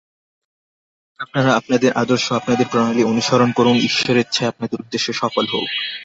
আপনারা 1.19 1.51
আপনাদের 1.55 1.91
আদর্শ, 1.93 2.31
আপনাদের 2.31 2.65
প্রণালী 2.71 3.03
অনুসরণ 3.03 3.49
করুন, 3.51 3.75
ঈশ্বরেচ্ছায় 3.79 4.49
আপনাদের 4.49 4.79
উদ্দেশ্য 4.79 5.07
সফল 5.13 5.45
হউক। 5.45 5.69